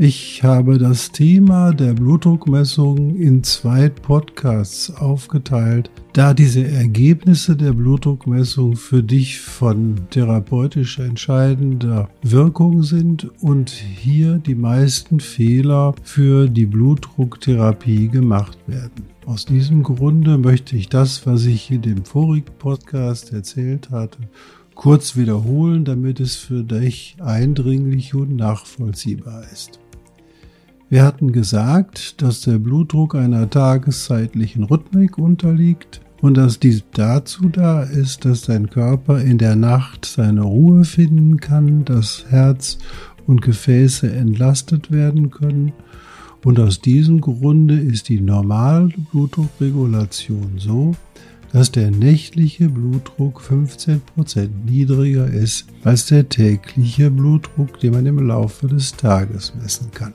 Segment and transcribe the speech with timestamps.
[0.00, 8.76] Ich habe das Thema der Blutdruckmessung in zwei Podcasts aufgeteilt, da diese Ergebnisse der Blutdruckmessung
[8.76, 18.06] für dich von therapeutisch entscheidender Wirkung sind und hier die meisten Fehler für die Blutdrucktherapie
[18.06, 19.02] gemacht werden.
[19.26, 24.18] Aus diesem Grunde möchte ich das, was ich in dem vorigen Podcast erzählt hatte,
[24.76, 29.80] kurz wiederholen, damit es für dich eindringlich und nachvollziehbar ist.
[30.90, 37.82] Wir hatten gesagt, dass der Blutdruck einer tageszeitlichen Rhythmik unterliegt und dass dies dazu da
[37.82, 42.78] ist, dass dein Körper in der Nacht seine Ruhe finden kann, dass Herz
[43.26, 45.72] und Gefäße entlastet werden können
[46.42, 50.94] und aus diesem Grunde ist die normale Blutdruckregulation so,
[51.52, 58.68] dass der nächtliche Blutdruck 15% niedriger ist als der tägliche Blutdruck, den man im Laufe
[58.68, 60.14] des Tages messen kann.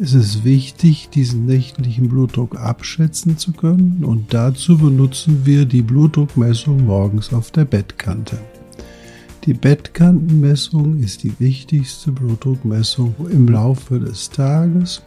[0.00, 4.04] Ist es wichtig, diesen nächtlichen Blutdruck abschätzen zu können.
[4.04, 8.38] Und dazu benutzen wir die Blutdruckmessung morgens auf der Bettkante.
[9.44, 15.02] Die Bettkantenmessung ist die wichtigste Blutdruckmessung im Laufe des Tages.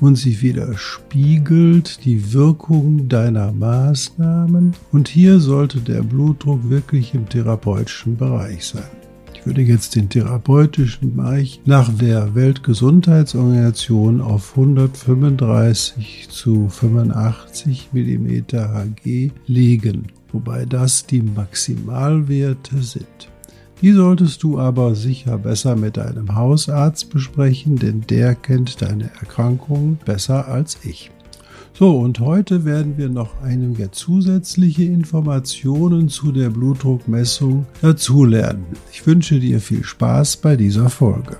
[0.00, 4.74] Und sie widerspiegelt die Wirkung deiner Maßnahmen.
[4.92, 9.05] Und hier sollte der Blutdruck wirklich im therapeutischen Bereich sein
[9.46, 20.08] würde jetzt den therapeutischen Bereich nach der Weltgesundheitsorganisation auf 135 zu 85 mm Hg legen,
[20.32, 23.06] wobei das die Maximalwerte sind.
[23.82, 29.98] Die solltest du aber sicher besser mit deinem Hausarzt besprechen, denn der kennt deine Erkrankungen
[30.04, 31.10] besser als ich.
[31.78, 38.64] So, und heute werden wir noch einige zusätzliche Informationen zu der Blutdruckmessung dazulernen.
[38.90, 41.36] Ich wünsche dir viel Spaß bei dieser Folge.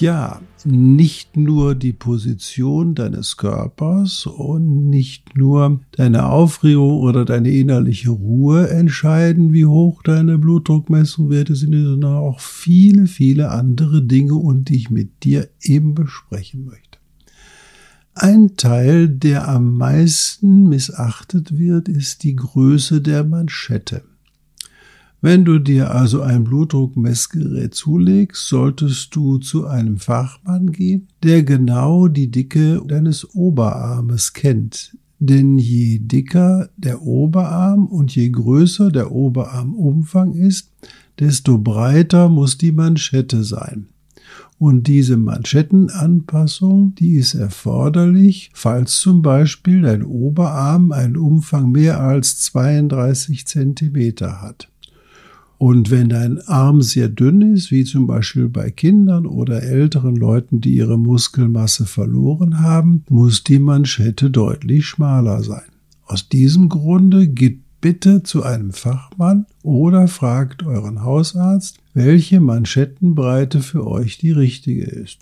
[0.00, 8.10] Ja, nicht nur die Position deines Körpers und nicht nur deine Aufregung oder deine innerliche
[8.10, 14.76] Ruhe entscheiden, wie hoch deine Blutdruckmessungswerte sind, sondern auch viele, viele andere Dinge und die
[14.76, 16.98] ich mit dir eben besprechen möchte.
[18.14, 24.02] Ein Teil, der am meisten missachtet wird, ist die Größe der Manschette.
[25.24, 32.08] Wenn du dir also ein Blutdruckmessgerät zulegst, solltest du zu einem Fachmann gehen, der genau
[32.08, 34.96] die Dicke deines Oberarmes kennt.
[35.20, 40.72] Denn je dicker der Oberarm und je größer der Oberarmumfang ist,
[41.20, 43.86] desto breiter muss die Manschette sein.
[44.58, 52.40] Und diese Manschettenanpassung, die ist erforderlich, falls zum Beispiel dein Oberarm einen Umfang mehr als
[52.40, 54.71] 32 Zentimeter hat.
[55.62, 60.60] Und wenn dein Arm sehr dünn ist, wie zum Beispiel bei Kindern oder älteren Leuten,
[60.60, 65.70] die ihre Muskelmasse verloren haben, muss die Manschette deutlich schmaler sein.
[66.04, 73.86] Aus diesem Grunde geht bitte zu einem Fachmann oder fragt euren Hausarzt, welche Manschettenbreite für
[73.86, 75.20] euch die richtige ist.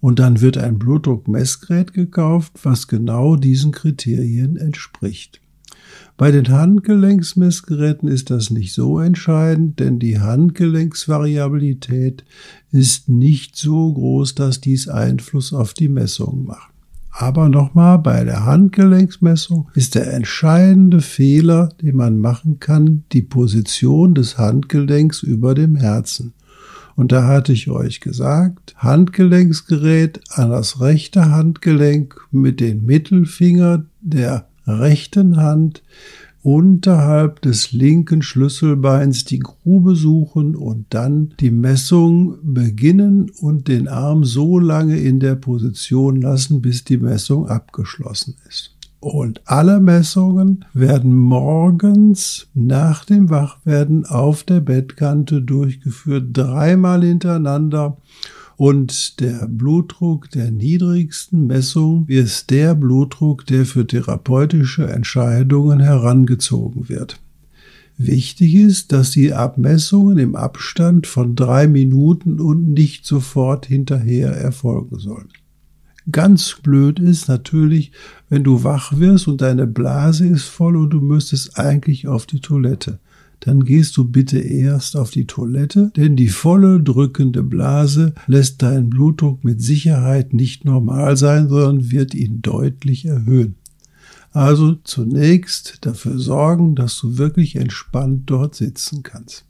[0.00, 5.40] Und dann wird ein Blutdruckmessgerät gekauft, was genau diesen Kriterien entspricht.
[6.18, 12.24] Bei den Handgelenksmessgeräten ist das nicht so entscheidend, denn die Handgelenksvariabilität
[12.72, 16.72] ist nicht so groß, dass dies Einfluss auf die Messung macht.
[17.12, 24.16] Aber nochmal, bei der Handgelenksmessung ist der entscheidende Fehler, den man machen kann, die Position
[24.16, 26.32] des Handgelenks über dem Herzen.
[26.96, 34.48] Und da hatte ich euch gesagt, Handgelenksgerät an das rechte Handgelenk mit den Mittelfinger der
[34.68, 35.82] rechten Hand
[36.42, 44.24] unterhalb des linken Schlüsselbeins die Grube suchen und dann die Messung beginnen und den Arm
[44.24, 48.74] so lange in der Position lassen, bis die Messung abgeschlossen ist.
[49.00, 57.96] Und alle Messungen werden morgens nach dem Wachwerden auf der Bettkante durchgeführt, dreimal hintereinander
[58.58, 67.20] und der Blutdruck der niedrigsten Messung ist der Blutdruck, der für therapeutische Entscheidungen herangezogen wird.
[67.98, 74.98] Wichtig ist, dass die Abmessungen im Abstand von drei Minuten und nicht sofort hinterher erfolgen
[74.98, 75.28] sollen.
[76.10, 77.92] Ganz blöd ist natürlich,
[78.28, 82.40] wenn du wach wirst und deine Blase ist voll und du müsstest eigentlich auf die
[82.40, 82.98] Toilette.
[83.40, 88.90] Dann gehst du bitte erst auf die Toilette, denn die volle drückende Blase lässt deinen
[88.90, 93.54] Blutdruck mit Sicherheit nicht normal sein, sondern wird ihn deutlich erhöhen.
[94.32, 99.44] Also zunächst dafür sorgen, dass du wirklich entspannt dort sitzen kannst.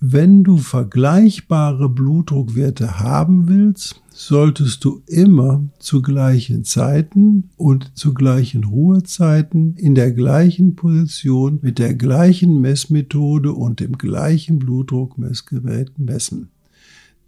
[0.00, 8.64] Wenn du vergleichbare Blutdruckwerte haben willst, solltest du immer zu gleichen Zeiten und zu gleichen
[8.64, 16.50] Ruhezeiten in der gleichen Position mit der gleichen Messmethode und dem gleichen Blutdruckmessgerät messen.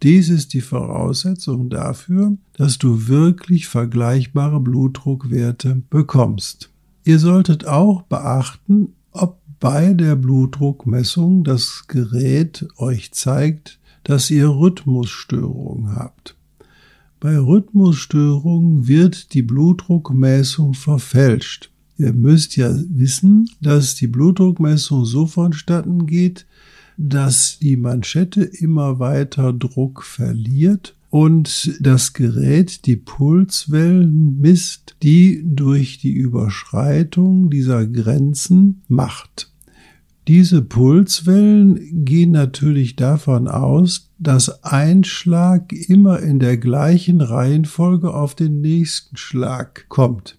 [0.03, 6.69] Dies ist die Voraussetzung dafür, dass du wirklich vergleichbare Blutdruckwerte bekommst.
[7.03, 15.95] Ihr solltet auch beachten, ob bei der Blutdruckmessung das Gerät euch zeigt, dass ihr Rhythmusstörungen
[15.95, 16.35] habt.
[17.19, 21.71] Bei Rhythmusstörungen wird die Blutdruckmessung verfälscht.
[21.97, 26.45] Ihr müsst ja wissen, dass die Blutdruckmessung so vonstatten geht,
[26.97, 35.99] dass die Manschette immer weiter Druck verliert und das Gerät die Pulswellen misst, die durch
[35.99, 39.51] die Überschreitung dieser Grenzen macht.
[40.27, 48.35] Diese Pulswellen gehen natürlich davon aus, dass ein Schlag immer in der gleichen Reihenfolge auf
[48.35, 50.37] den nächsten Schlag kommt.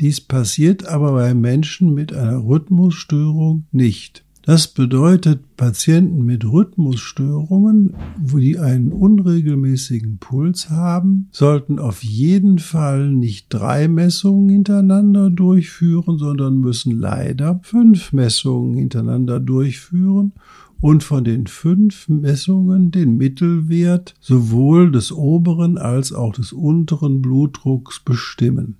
[0.00, 4.24] Dies passiert aber bei Menschen mit einer Rhythmusstörung nicht.
[4.48, 13.10] Das bedeutet, Patienten mit Rhythmusstörungen, wo die einen unregelmäßigen Puls haben, sollten auf jeden Fall
[13.10, 20.32] nicht drei Messungen hintereinander durchführen, sondern müssen leider fünf Messungen hintereinander durchführen
[20.80, 28.00] und von den fünf Messungen den Mittelwert sowohl des oberen als auch des unteren Blutdrucks
[28.00, 28.78] bestimmen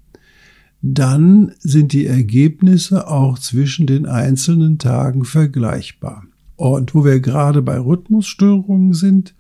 [0.81, 6.25] dann sind die Ergebnisse auch zwischen den einzelnen Tagen vergleichbar.
[6.57, 9.35] Und wo wir gerade bei Rhythmusstörungen sind,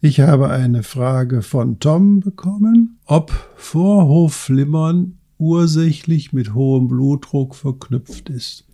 [0.00, 8.64] ich habe eine Frage von Tom bekommen, ob Vorhofflimmern ursächlich mit hohem Blutdruck verknüpft ist.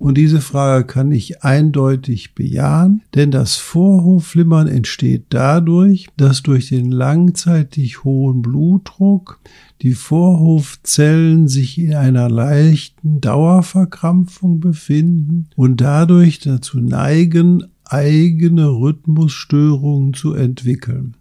[0.00, 6.90] Und diese Frage kann ich eindeutig bejahen, denn das Vorhofflimmern entsteht dadurch, dass durch den
[6.90, 9.40] langzeitig hohen Blutdruck
[9.82, 20.32] die Vorhofzellen sich in einer leichten Dauerverkrampfung befinden und dadurch dazu neigen, eigene Rhythmusstörungen zu
[20.32, 21.14] entwickeln.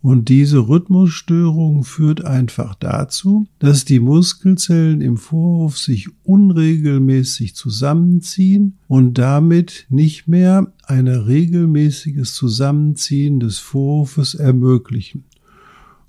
[0.00, 9.18] Und diese Rhythmusstörung führt einfach dazu, dass die Muskelzellen im Vorhof sich unregelmäßig zusammenziehen und
[9.18, 15.24] damit nicht mehr ein regelmäßiges Zusammenziehen des Vorhofes ermöglichen.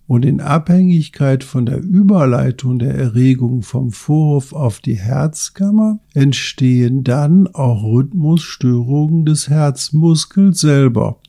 [0.06, 7.48] Und in Abhängigkeit von der Überleitung der Erregung vom Vorhof auf die Herzkammer entstehen dann
[7.48, 11.20] auch Rhythmusstörungen des Herzmuskels selber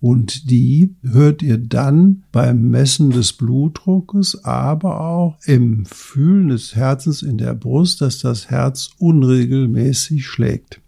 [0.00, 7.22] und die hört ihr dann beim Messen des Blutdruckes, aber auch im Fühlen des Herzens
[7.22, 10.80] in der Brust, dass das Herz unregelmäßig schlägt.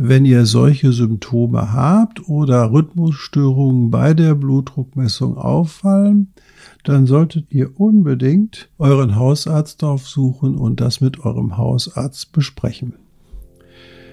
[0.00, 6.28] Wenn ihr solche Symptome habt oder Rhythmusstörungen bei der Blutdruckmessung auffallen,
[6.84, 12.94] dann solltet ihr unbedingt euren Hausarzt aufsuchen und das mit eurem Hausarzt besprechen.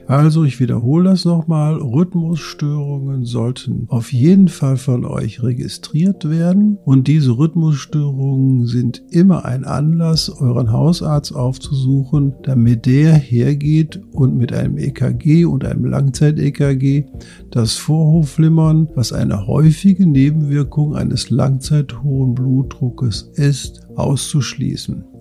[0.07, 7.07] Also ich wiederhole das nochmal, Rhythmusstörungen sollten auf jeden Fall von euch registriert werden und
[7.07, 14.77] diese Rhythmusstörungen sind immer ein Anlass, euren Hausarzt aufzusuchen, damit der hergeht und mit einem
[14.77, 17.05] EKG und einem Langzeit-EKG
[17.49, 25.14] das Vorhofflimmern, was eine häufige Nebenwirkung eines langzeithohen Blutdruckes ist, auszuschließen.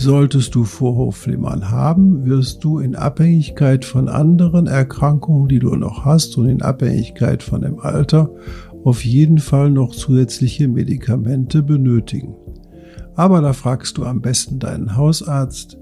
[0.00, 6.38] Solltest du Vorhofflimmern haben, wirst du in Abhängigkeit von anderen Erkrankungen, die du noch hast
[6.38, 8.30] und in Abhängigkeit von dem Alter,
[8.84, 12.36] auf jeden Fall noch zusätzliche Medikamente benötigen.
[13.16, 15.76] Aber da fragst du am besten deinen Hausarzt.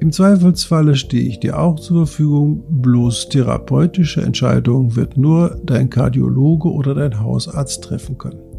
[0.00, 6.72] Im Zweifelsfalle stehe ich dir auch zur Verfügung, bloß therapeutische Entscheidungen wird nur dein Kardiologe
[6.72, 8.53] oder dein Hausarzt treffen können.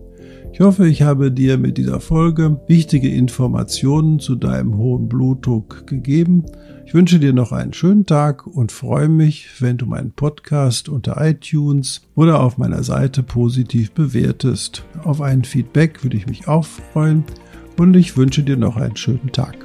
[0.56, 6.46] Ich hoffe, ich habe dir mit dieser Folge wichtige Informationen zu deinem hohen Blutdruck gegeben.
[6.86, 11.18] Ich wünsche dir noch einen schönen Tag und freue mich, wenn du meinen Podcast unter
[11.20, 14.86] iTunes oder auf meiner Seite positiv bewertest.
[15.04, 17.26] Auf ein Feedback würde ich mich auch freuen
[17.76, 19.65] und ich wünsche dir noch einen schönen Tag.